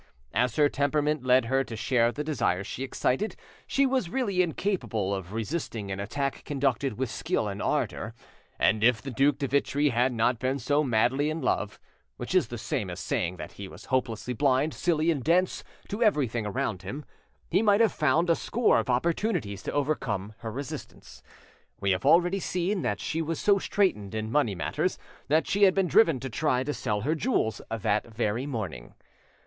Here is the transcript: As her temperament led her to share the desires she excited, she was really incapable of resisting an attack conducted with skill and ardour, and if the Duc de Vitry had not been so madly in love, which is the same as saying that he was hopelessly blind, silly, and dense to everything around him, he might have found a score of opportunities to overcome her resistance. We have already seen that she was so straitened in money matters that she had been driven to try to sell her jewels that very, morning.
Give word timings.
As 0.33 0.55
her 0.55 0.67
temperament 0.67 1.23
led 1.23 1.45
her 1.45 1.63
to 1.63 1.75
share 1.75 2.11
the 2.11 2.23
desires 2.23 2.65
she 2.65 2.81
excited, 2.83 3.35
she 3.67 3.85
was 3.85 4.09
really 4.09 4.41
incapable 4.41 5.13
of 5.13 5.31
resisting 5.31 5.91
an 5.91 5.99
attack 5.99 6.43
conducted 6.43 6.97
with 6.97 7.07
skill 7.11 7.47
and 7.47 7.61
ardour, 7.61 8.15
and 8.57 8.83
if 8.83 8.99
the 8.99 9.11
Duc 9.11 9.37
de 9.37 9.47
Vitry 9.47 9.89
had 9.89 10.11
not 10.11 10.39
been 10.39 10.57
so 10.57 10.83
madly 10.83 11.29
in 11.29 11.39
love, 11.39 11.79
which 12.17 12.33
is 12.33 12.47
the 12.47 12.57
same 12.57 12.89
as 12.89 12.99
saying 12.99 13.37
that 13.37 13.51
he 13.51 13.67
was 13.67 13.85
hopelessly 13.93 14.33
blind, 14.33 14.73
silly, 14.73 15.11
and 15.11 15.23
dense 15.23 15.63
to 15.87 16.01
everything 16.01 16.47
around 16.47 16.81
him, 16.81 17.05
he 17.51 17.61
might 17.61 17.79
have 17.79 17.91
found 17.93 18.27
a 18.27 18.35
score 18.35 18.79
of 18.79 18.89
opportunities 18.89 19.61
to 19.61 19.71
overcome 19.71 20.33
her 20.39 20.51
resistance. 20.51 21.21
We 21.79 21.91
have 21.91 22.07
already 22.07 22.39
seen 22.39 22.81
that 22.81 22.99
she 22.99 23.21
was 23.21 23.39
so 23.39 23.59
straitened 23.59 24.15
in 24.15 24.31
money 24.31 24.55
matters 24.55 24.97
that 25.27 25.45
she 25.45 25.61
had 25.61 25.75
been 25.75 25.85
driven 25.87 26.19
to 26.21 26.29
try 26.31 26.63
to 26.63 26.73
sell 26.73 27.01
her 27.01 27.13
jewels 27.13 27.61
that 27.69 28.11
very, 28.15 28.47
morning. 28.47 28.95